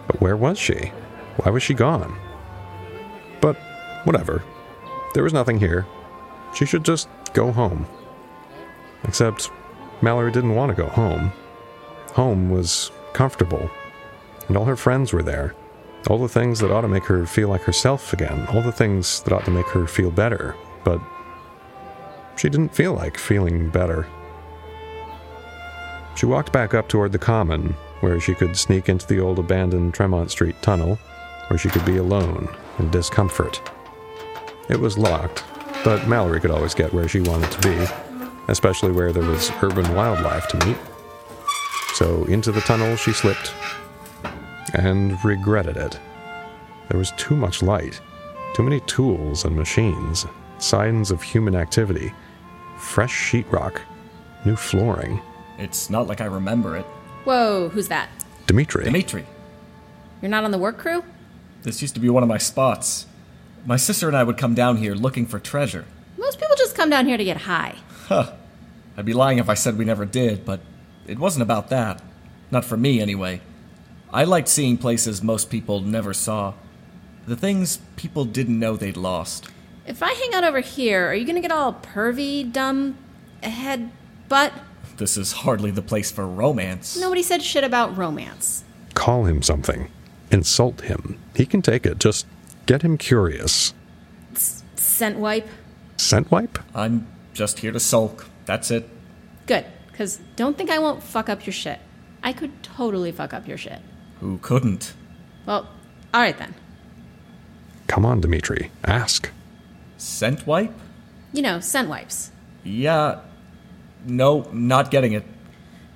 [0.07, 0.91] But where was she?
[1.37, 2.17] Why was she gone?
[3.41, 3.57] But
[4.03, 4.43] whatever.
[5.13, 5.85] There was nothing here.
[6.53, 7.85] She should just go home.
[9.03, 9.51] Except
[10.01, 11.31] Mallory didn't want to go home.
[12.13, 13.69] Home was comfortable,
[14.47, 15.55] and all her friends were there.
[16.09, 19.21] All the things that ought to make her feel like herself again, all the things
[19.21, 21.01] that ought to make her feel better, but
[22.37, 24.07] she didn't feel like feeling better.
[26.15, 29.93] She walked back up toward the common, where she could sneak into the old abandoned
[29.93, 30.97] Tremont Street tunnel,
[31.47, 32.47] where she could be alone
[32.79, 33.61] in discomfort.
[34.69, 35.43] It was locked,
[35.83, 37.85] but Mallory could always get where she wanted to be,
[38.47, 40.77] especially where there was urban wildlife to meet.
[41.93, 43.53] So into the tunnel she slipped,
[44.73, 45.99] and regretted it.
[46.89, 47.99] There was too much light,
[48.53, 50.25] too many tools and machines,
[50.59, 52.13] signs of human activity,
[52.77, 53.81] fresh sheetrock,
[54.45, 55.21] new flooring.
[55.57, 56.85] It's not like I remember it.
[57.23, 58.09] Whoa, who's that?
[58.45, 58.85] Dimitri.
[58.85, 59.25] Dimitri.
[60.21, 61.03] You're not on the work crew?
[61.67, 63.07] This used to be one of my spots.
[63.65, 65.83] My sister and I would come down here looking for treasure.
[66.17, 67.75] Most people just come down here to get high.
[68.05, 68.31] Huh.
[68.95, 70.61] I'd be lying if I said we never did, but
[71.07, 72.01] it wasn't about that.
[72.51, 73.41] Not for me, anyway.
[74.13, 76.53] I liked seeing places most people never saw.
[77.27, 79.49] The things people didn't know they'd lost.
[79.85, 82.97] If I hang out over here, are you gonna get all pervy, dumb,
[83.43, 83.91] head,
[84.29, 84.53] butt?
[84.95, 86.97] This is hardly the place for romance.
[86.97, 88.63] Nobody said shit about romance.
[88.93, 89.89] Call him something.
[90.31, 91.19] Insult him.
[91.35, 91.99] He can take it.
[91.99, 92.25] Just
[92.65, 93.73] get him curious.
[94.75, 95.47] Scent wipe?
[95.97, 96.59] Scent wipe?
[96.75, 98.27] I'm just here to sulk.
[98.45, 98.89] That's it.
[99.45, 101.79] Good, because don't think I won't fuck up your shit.
[102.23, 103.79] I could totally fuck up your shit.
[104.19, 104.93] Who couldn't?
[105.45, 105.69] Well,
[106.13, 106.55] alright then.
[107.87, 108.71] Come on, Dimitri.
[108.83, 109.31] Ask.
[109.97, 110.73] Scent wipe?
[111.31, 112.31] You know, scent wipes.
[112.63, 113.21] Yeah.
[114.05, 115.23] No, not getting it.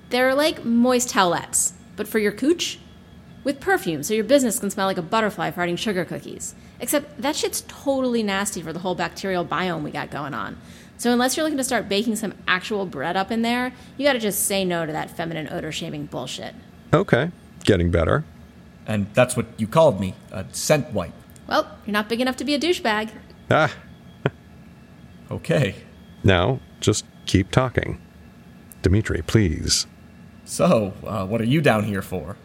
[0.09, 2.79] They're like moist towelettes, but for your cooch?
[3.43, 6.53] With perfume, so your business can smell like a butterfly farting sugar cookies.
[6.79, 10.57] Except that shit's totally nasty for the whole bacterial biome we got going on.
[10.97, 14.19] So unless you're looking to start baking some actual bread up in there, you gotta
[14.19, 16.53] just say no to that feminine odor shaming bullshit.
[16.93, 17.31] Okay.
[17.63, 18.23] Getting better.
[18.85, 21.13] And that's what you called me a scent wipe.
[21.47, 23.09] Well, you're not big enough to be a douchebag.
[23.49, 23.73] Ah.
[25.31, 25.75] okay.
[26.23, 27.99] Now, just keep talking.
[28.83, 29.87] Dimitri, please.
[30.45, 32.37] So, uh, what are you down here for?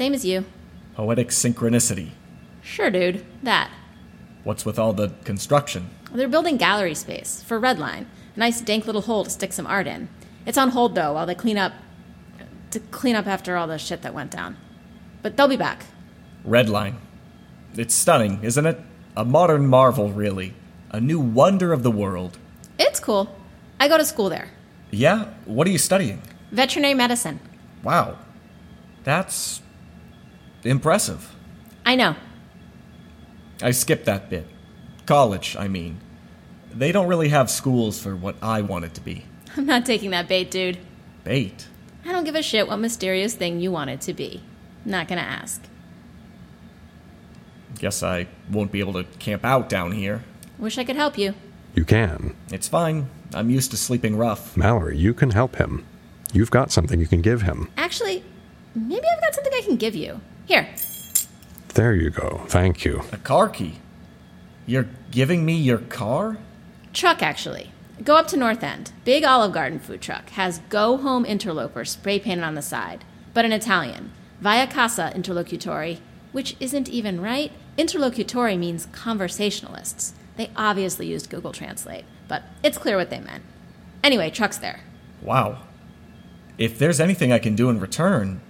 [0.00, 0.46] Same as you.
[0.94, 2.12] Poetic synchronicity.
[2.62, 3.22] Sure, dude.
[3.42, 3.70] That.
[4.44, 5.90] What's with all the construction?
[6.10, 8.06] They're building gallery space for Redline.
[8.34, 10.08] A nice dank little hole to stick some art in.
[10.46, 11.74] It's on hold though while they clean up
[12.70, 14.56] to clean up after all the shit that went down.
[15.20, 15.84] But they'll be back.
[16.48, 16.94] Redline.
[17.76, 18.80] It's stunning, isn't it?
[19.18, 20.54] A modern marvel, really.
[20.92, 22.38] A new wonder of the world.
[22.78, 23.36] It's cool.
[23.78, 24.48] I go to school there.
[24.90, 25.26] Yeah?
[25.44, 26.22] What are you studying?
[26.52, 27.38] Veterinary medicine.
[27.82, 28.16] Wow.
[29.04, 29.60] That's
[30.64, 31.34] impressive.
[31.84, 32.16] I know.
[33.62, 34.46] I skipped that bit.
[35.06, 36.00] College, I mean.
[36.72, 39.24] They don't really have schools for what I want it to be.
[39.56, 40.78] I'm not taking that bait, dude.
[41.24, 41.66] Bait?
[42.04, 44.42] I don't give a shit what mysterious thing you want it to be.
[44.84, 45.62] I'm Not gonna ask.
[47.78, 50.22] Guess I won't be able to camp out down here.
[50.58, 51.34] Wish I could help you.
[51.74, 52.34] You can.
[52.52, 53.08] It's fine.
[53.34, 54.56] I'm used to sleeping rough.
[54.56, 55.86] Mallory, you can help him.
[56.32, 57.70] You've got something you can give him.
[57.76, 58.24] Actually,
[58.74, 60.20] maybe I've got something I can give you.
[60.50, 60.66] Here.
[61.74, 62.42] There you go.
[62.48, 63.04] Thank you.
[63.12, 63.76] A car key?
[64.66, 66.38] You're giving me your car?
[66.92, 67.70] Truck, actually.
[68.02, 68.90] Go up to North End.
[69.04, 70.30] Big Olive Garden food truck.
[70.30, 74.10] Has Go Home Interloper spray painted on the side, but in Italian.
[74.40, 76.00] Via Casa Interlocutori,
[76.32, 77.52] which isn't even right.
[77.78, 80.14] Interlocutori means conversationalists.
[80.36, 83.44] They obviously used Google Translate, but it's clear what they meant.
[84.02, 84.80] Anyway, truck's there.
[85.22, 85.62] Wow.
[86.58, 88.40] If there's anything I can do in return,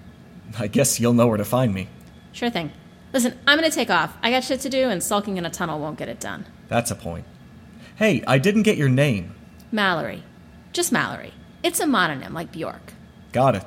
[0.59, 1.89] I guess you'll know where to find me.
[2.33, 2.73] Sure thing.
[3.13, 4.17] Listen, I'm gonna take off.
[4.23, 6.47] I got shit to do, and sulking in a tunnel won't get it done.
[6.69, 7.25] That's a point.
[7.97, 9.35] Hey, I didn't get your name.
[9.73, 10.23] Mallory.
[10.73, 11.33] Just Mallory.
[11.63, 12.93] It's a mononym like Bjork.
[13.33, 13.65] Got it.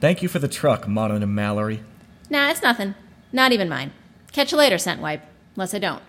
[0.00, 1.82] Thank you for the truck, Mononym Mallory.
[2.30, 2.94] Nah, it's nothing.
[3.32, 3.92] Not even mine.
[4.32, 5.22] Catch you later, scent wipe.
[5.56, 6.02] Unless I don't.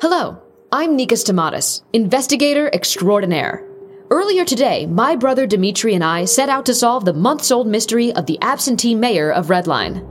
[0.00, 3.62] Hello, I'm Nika Stamatis, investigator extraordinaire.
[4.10, 8.12] Earlier today, my brother Dimitri and I set out to solve the months old mystery
[8.12, 10.08] of the absentee mayor of Redline.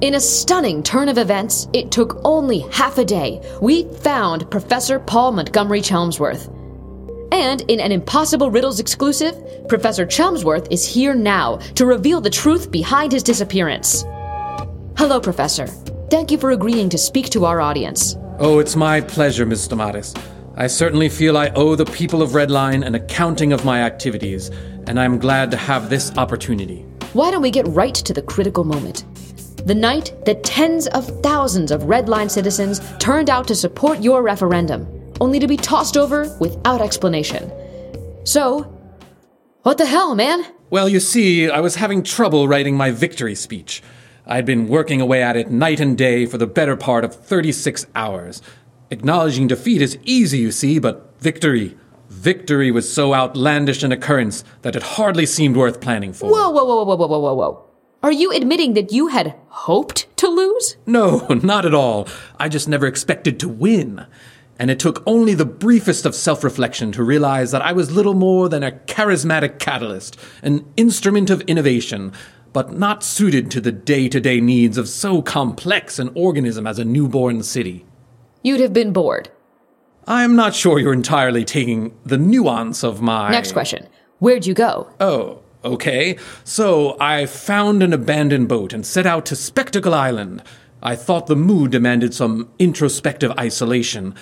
[0.00, 3.40] In a stunning turn of events, it took only half a day.
[3.60, 6.50] We found Professor Paul Montgomery Chelmsworth.
[7.32, 9.34] And in an Impossible Riddles exclusive,
[9.68, 14.04] Professor Chelmsworth is here now to reveal the truth behind his disappearance.
[14.96, 15.66] Hello, Professor.
[16.10, 18.16] Thank you for agreeing to speak to our audience.
[18.38, 20.14] Oh, it's my pleasure, Miss Tomatis.
[20.56, 24.50] I certainly feel I owe the people of Redline an accounting of my activities,
[24.86, 26.82] and I'm glad to have this opportunity.
[27.12, 29.04] Why don't we get right to the critical moment?
[29.66, 34.86] The night that tens of thousands of Redline citizens turned out to support your referendum,
[35.20, 37.50] only to be tossed over without explanation.
[38.22, 38.62] So,
[39.62, 40.44] what the hell, man?
[40.70, 43.82] Well, you see, I was having trouble writing my victory speech.
[44.24, 47.86] I'd been working away at it night and day for the better part of 36
[47.96, 48.40] hours.
[48.94, 51.76] Acknowledging defeat is easy, you see, but victory.
[52.10, 56.30] Victory was so outlandish an occurrence that it hardly seemed worth planning for.
[56.30, 57.64] Whoa, whoa, whoa, whoa, whoa, whoa, whoa, whoa.
[58.04, 60.76] Are you admitting that you had hoped to lose?
[60.86, 62.06] No, not at all.
[62.38, 64.06] I just never expected to win.
[64.60, 68.14] And it took only the briefest of self reflection to realize that I was little
[68.14, 72.12] more than a charismatic catalyst, an instrument of innovation,
[72.52, 76.78] but not suited to the day to day needs of so complex an organism as
[76.78, 77.84] a newborn city.
[78.44, 79.30] You'd have been bored.
[80.06, 83.30] I'm not sure you're entirely taking the nuance of my.
[83.30, 83.88] Next question.
[84.18, 84.90] Where'd you go?
[85.00, 86.18] Oh, okay.
[86.44, 90.42] So I found an abandoned boat and set out to Spectacle Island.
[90.82, 94.14] I thought the mood demanded some introspective isolation.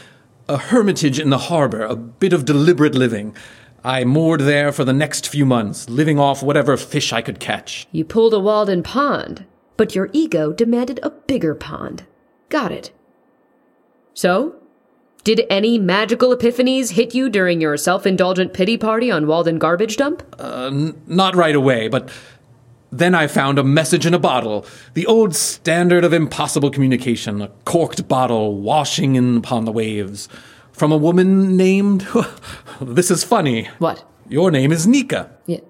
[0.48, 3.34] A hermitage in the harbor, a bit of deliberate living.
[3.82, 7.88] I moored there for the next few months, living off whatever fish I could catch.
[7.90, 12.04] You pulled a Walden pond, but your ego demanded a bigger pond.
[12.48, 12.92] Got it.
[14.14, 14.56] So?
[15.24, 19.96] Did any magical epiphanies hit you during your self indulgent pity party on Walden Garbage
[19.96, 20.22] Dump?
[20.38, 22.10] Uh, n- not right away, but
[22.90, 27.48] then I found a message in a bottle, the old standard of impossible communication, a
[27.64, 30.28] corked bottle washing in upon the waves.
[30.72, 32.06] From a woman named.
[32.80, 33.68] this is funny.
[33.78, 34.04] What?
[34.28, 35.30] Your name is Nika.
[35.46, 35.60] Yeah.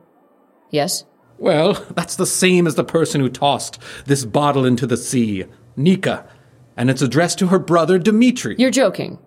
[0.70, 1.04] Yes?
[1.38, 5.44] Well, that's the same as the person who tossed this bottle into the sea.
[5.76, 6.26] Nika.
[6.76, 8.56] And it's addressed to her brother Dmitri.
[8.58, 9.18] You're joking.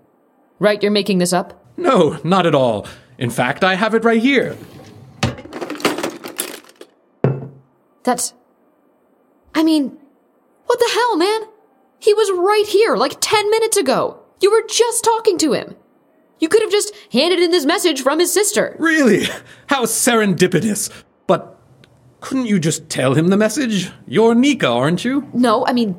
[0.60, 1.62] Right, you're making this up?
[1.78, 2.88] No, not at all.
[3.18, 4.58] In fact, I have it right here.
[8.04, 8.34] That's.
[9.54, 9.98] I mean,
[10.66, 11.42] what the hell, man?
[12.00, 14.20] He was right here like 10 minutes ago.
[14.42, 15.76] You were just talking to him.
[16.40, 18.76] You could have just handed in this message from his sister.
[18.78, 19.26] Really?
[19.68, 20.92] How serendipitous.
[21.26, 21.58] But
[22.20, 23.90] couldn't you just tell him the message?
[24.06, 25.30] You're Nika, aren't you?
[25.34, 25.96] No, I mean,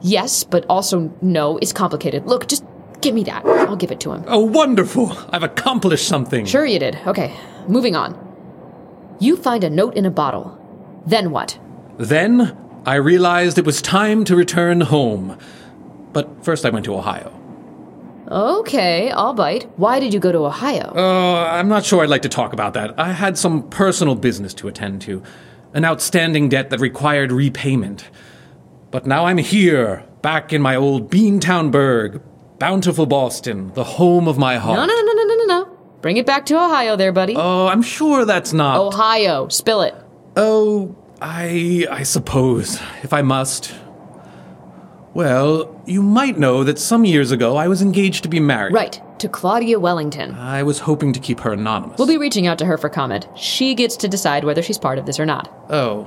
[0.00, 2.26] yes, but also no is complicated.
[2.26, 2.64] Look, just
[3.00, 3.44] give me that.
[3.44, 4.24] I'll give it to him.
[4.26, 5.16] Oh, wonderful.
[5.30, 6.46] I've accomplished something.
[6.46, 6.98] Sure, you did.
[7.06, 7.34] Okay,
[7.68, 8.16] moving on.
[9.20, 10.56] You find a note in a bottle.
[11.06, 11.58] Then what?
[11.96, 12.56] Then
[12.86, 15.38] I realized it was time to return home.
[16.12, 17.34] But first I went to Ohio.
[18.30, 19.70] Okay, I'll bite.
[19.78, 20.92] Why did you go to Ohio?
[20.94, 22.98] Uh, I'm not sure I'd like to talk about that.
[22.98, 25.22] I had some personal business to attend to,
[25.72, 28.04] an outstanding debt that required repayment.
[28.90, 32.22] But now I'm here, back in my old Beantown Burg,
[32.58, 34.78] bountiful Boston, the home of my heart.
[34.78, 35.78] No, no, no, no, no, no, no.
[36.00, 37.34] Bring it back to Ohio there, buddy.
[37.36, 38.78] Oh, I'm sure that's not.
[38.78, 39.48] Ohio.
[39.48, 39.94] Spill it.
[40.36, 41.86] Oh, I.
[41.90, 43.74] I suppose, if I must.
[45.12, 48.72] Well, you might know that some years ago I was engaged to be married.
[48.72, 50.34] Right, to Claudia Wellington.
[50.34, 51.98] I was hoping to keep her anonymous.
[51.98, 53.26] We'll be reaching out to her for comment.
[53.36, 55.52] She gets to decide whether she's part of this or not.
[55.68, 56.06] Oh,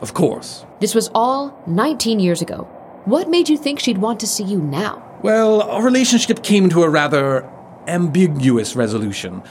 [0.00, 0.64] of course.
[0.80, 2.64] This was all 19 years ago.
[3.04, 5.02] What made you think she'd want to see you now?
[5.22, 7.48] Well, our relationship came to a rather
[7.86, 9.42] ambiguous resolution.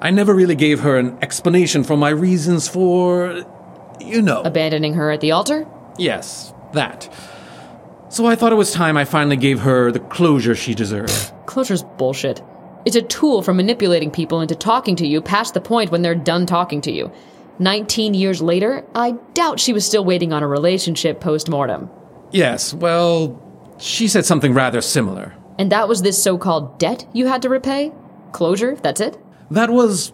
[0.00, 3.44] I never really gave her an explanation for my reasons for.
[4.00, 4.42] you know.
[4.42, 5.66] Abandoning her at the altar?
[5.98, 7.12] Yes, that.
[8.08, 11.32] So I thought it was time I finally gave her the closure she deserved.
[11.46, 12.42] Closure's bullshit.
[12.86, 16.14] It's a tool for manipulating people into talking to you past the point when they're
[16.14, 17.12] done talking to you.
[17.60, 21.90] 19 years later, I doubt she was still waiting on a relationship post mortem.
[22.32, 23.40] Yes, well,
[23.78, 25.34] she said something rather similar.
[25.58, 27.92] And that was this so called debt you had to repay?
[28.32, 28.76] Closure?
[28.76, 29.18] That's it?
[29.50, 30.12] That was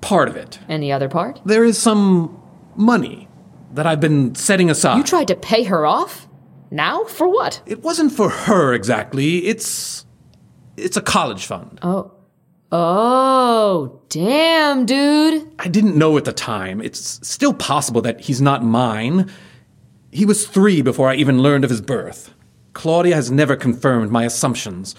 [0.00, 0.60] part of it.
[0.68, 1.40] And the other part?
[1.44, 2.40] There is some
[2.76, 3.28] money
[3.72, 4.98] that I've been setting aside.
[4.98, 6.28] You tried to pay her off?
[6.70, 7.04] Now?
[7.04, 7.60] For what?
[7.66, 9.46] It wasn't for her exactly.
[9.46, 10.06] It's.
[10.76, 11.78] It's a college fund.
[11.82, 12.12] Oh.
[12.74, 15.46] Oh, damn, dude.
[15.58, 16.80] I didn't know at the time.
[16.80, 19.30] It's still possible that he's not mine.
[20.10, 22.32] He was three before I even learned of his birth.
[22.72, 24.94] Claudia has never confirmed my assumptions.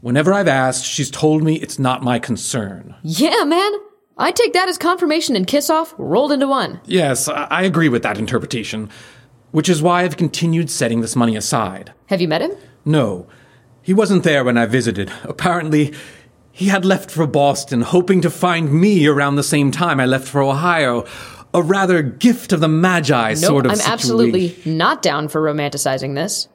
[0.00, 2.94] Whenever I've asked, she's told me it's not my concern.
[3.02, 3.72] Yeah, man.
[4.16, 6.80] I take that as confirmation and kiss off rolled into one.
[6.84, 8.88] Yes, I agree with that interpretation.
[9.50, 11.92] Which is why I've continued setting this money aside.
[12.06, 12.52] Have you met him?
[12.84, 13.26] No,
[13.82, 15.10] he wasn't there when I visited.
[15.24, 15.92] Apparently,
[16.56, 20.26] He had left for Boston, hoping to find me around the same time I left
[20.26, 21.04] for Ohio.
[21.52, 23.92] A rather gift of the Magi Nope, sort of I'm situation.
[23.92, 26.48] absolutely not down for romanticizing this.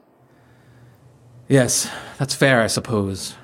[1.48, 1.88] Yes,
[2.18, 3.36] that's fair, I suppose.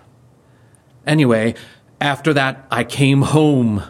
[1.06, 1.54] Anyway,
[2.00, 3.84] after that, I came home.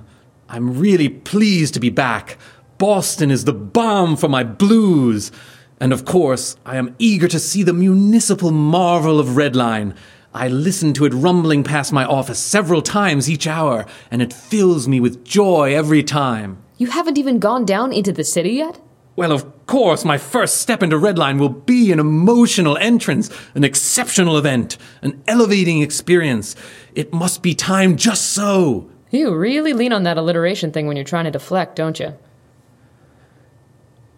[0.51, 2.37] I'm really pleased to be back.
[2.77, 5.33] Boston is the bomb for my blues.
[5.81, 9.97] And of course, I am eager to see the municipal marvel of Redline.
[10.39, 14.87] I listen to it rumbling past my office several times each hour, and it fills
[14.87, 16.63] me with joy every time.
[16.77, 18.81] You haven't even gone down into the city yet?
[19.17, 24.39] Well, of course, my first step into Redline will be an emotional entrance, an exceptional
[24.39, 26.55] event, an elevating experience.
[26.95, 28.89] It must be timed just so.
[29.11, 32.17] You really lean on that alliteration thing when you're trying to deflect, don't you?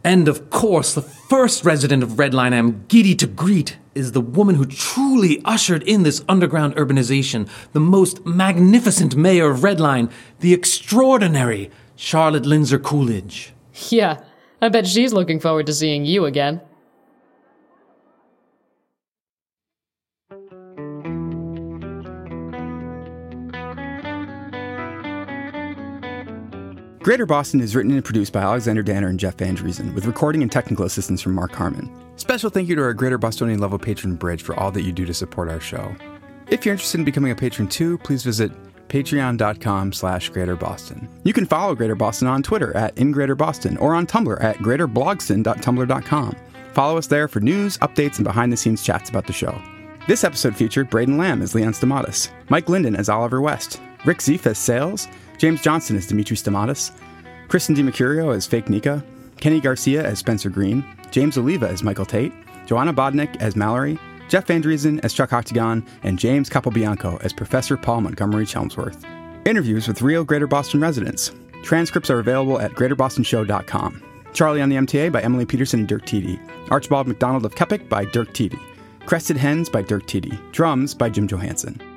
[0.03, 4.55] And of course, the first resident of Redline I'm giddy to greet is the woman
[4.55, 11.71] who truly ushered in this underground urbanization, the most magnificent mayor of Redline, the extraordinary
[11.97, 13.53] Charlotte Lindsay Coolidge.
[13.91, 14.23] Yeah,
[14.63, 16.63] I bet she's looking forward to seeing you again.
[27.03, 30.43] Greater Boston is written and produced by Alexander Danner and Jeff Van Dreason, with recording
[30.43, 31.91] and technical assistance from Marck Harmon.
[32.17, 35.07] Special thank you to our Greater Bostonian level patron Bridge for all that you do
[35.07, 35.95] to support our show.
[36.51, 38.53] If you're interested in becoming a patron too, please visit
[38.89, 41.09] patreon.com slash greater boston.
[41.25, 46.37] You can follow Greater Boston on Twitter at InGreaterBoston or on Tumblr at greaterblogston.tumblr.com.
[46.75, 49.59] Follow us there for news, updates, and behind-the-scenes chats about the show.
[50.07, 54.47] This episode featured Braden Lamb as Leon Stamatis, Mike Linden as Oliver West, Rick Zieff
[54.47, 56.93] as Sales, James Johnston as Dimitri Stamatis,
[57.49, 59.05] Kristen DiMercurio as Fake Nika,
[59.39, 62.33] Kenny Garcia as Spencer Greene, James Oliva as Michael Tate,
[62.67, 63.99] Johanna Bodnyk as Mallory,
[64.29, 69.05] Jeff Van Dreason as Chuck Octagon, and James Capobianco as Professor Paul Montgomery Chelmsworth.
[69.45, 71.33] Interviews with real Greater Boston residents.
[71.65, 74.03] Transcripts are available at greaterbostonshow.com.
[74.33, 76.39] Charlie on the MTA by Emily Peterson and Dirk Tiede.
[76.71, 78.59] Archibald McDonald of Keppoch by Dirk Tiede.
[79.07, 80.39] Crested Hens by Dirk Tiede.
[80.53, 81.90] Drums by Jim Johanson.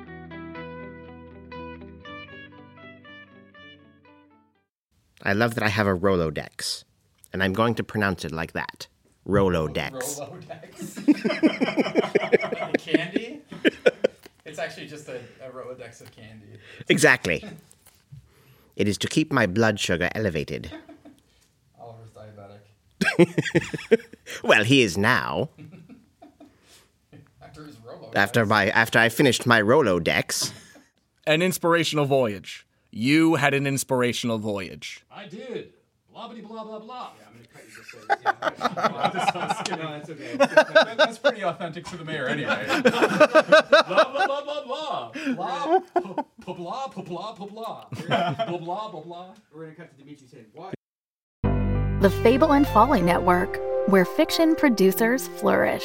[5.24, 6.84] I love that I have a Rolodex,
[7.32, 8.86] and I'm going to pronounce it like that.
[9.26, 10.20] Rolodex.
[10.20, 11.04] Rolodex.
[12.78, 13.40] candy?
[14.44, 16.58] It's actually just a, a Rolodex of candy.
[16.88, 17.42] Exactly.
[18.76, 20.70] It is to keep my blood sugar elevated.
[21.80, 22.60] Oliver's diabetic.
[24.44, 25.48] well, he is now.
[27.40, 28.14] After his Rolodex.
[28.14, 30.52] After my after I finished my Rolodex.
[31.26, 32.66] An inspirational voyage.
[32.96, 35.04] You had an inspirational voyage.
[35.10, 35.72] I did.
[36.12, 37.10] Blah blah blah blah blah.
[37.18, 37.92] Yeah, I'm gonna cut you just.
[39.68, 40.36] Yeah, no, that's okay.
[40.36, 42.64] That- That's pretty authentic to the mayor, anyway.
[42.68, 45.10] blah blah blah blah blah.
[45.34, 45.80] Blah blah
[46.46, 49.26] blah blah blah blah blah blah blah blah blah.
[49.52, 50.74] We're gonna cut to Dimitri saying what?
[52.00, 55.82] The Fable and Folly Network, where fiction producers flourish.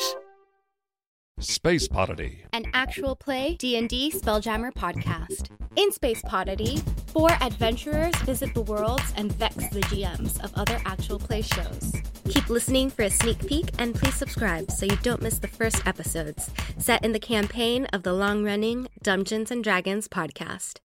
[1.39, 2.39] Space Podity.
[2.51, 5.49] an actual play D&D Spelljammer podcast.
[5.77, 6.81] In Space Podity,
[7.11, 11.93] four adventurers visit the worlds and vex the GMs of other actual play shows.
[12.29, 15.85] Keep listening for a sneak peek and please subscribe so you don't miss the first
[15.87, 20.79] episodes, set in the campaign of the long-running Dungeons and Dragons podcast.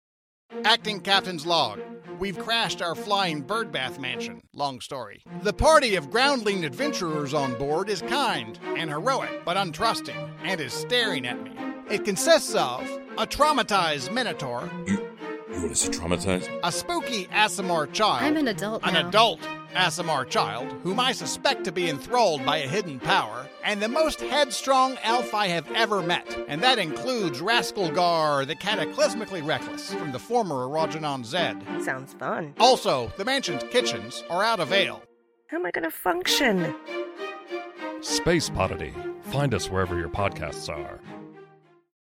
[0.63, 1.79] Acting Captain's Log.
[2.19, 4.43] We've crashed our flying birdbath mansion.
[4.53, 5.23] Long story.
[5.41, 10.73] The party of groundling adventurers on board is kind and heroic, but untrusting, and is
[10.73, 11.51] staring at me.
[11.89, 12.81] It consists of
[13.17, 15.10] a traumatized minotaur, You
[15.61, 16.59] want us to traumatize?
[16.63, 18.23] a spooky Aasimar child.
[18.23, 19.07] I'm an adult An now.
[19.07, 19.39] adult
[19.73, 24.19] Aasimar child, whom I suspect to be enthralled by a hidden power, and the most
[24.19, 26.27] headstrong elf I have ever met.
[26.49, 31.63] And that includes Rascal Gar, the cataclysmically reckless, from the former Erogenon Zed.
[31.81, 32.53] Sounds fun.
[32.59, 35.01] Also, the mansion's kitchens are out of ale.
[35.47, 36.75] How am I going to function?
[38.01, 38.93] Space Podity.
[39.25, 40.99] Find us wherever your podcasts are.